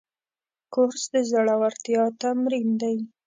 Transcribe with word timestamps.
کورس 0.73 1.03
د 1.13 1.15
زړورتیا 1.29 2.03
تمرین 2.21 2.69
دی. 2.81 2.97